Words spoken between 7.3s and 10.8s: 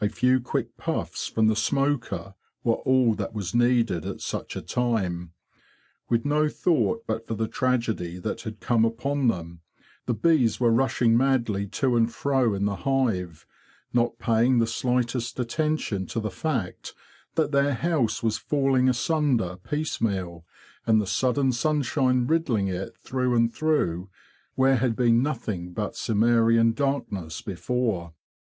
the tragedy that had come upon them, the bees were